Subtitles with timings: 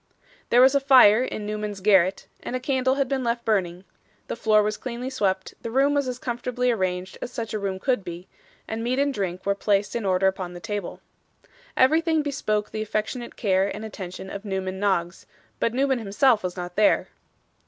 [0.49, 3.83] There was a fire in Newman's garret; and a candle had been left burning;
[4.29, 7.77] the floor was cleanly swept, the room was as comfortably arranged as such a room
[7.77, 8.27] could be,
[8.67, 11.01] and meat and drink were placed in order upon the table.
[11.77, 15.27] Everything bespoke the affectionate care and attention of Newman Noggs,
[15.59, 17.09] but Newman himself was not there.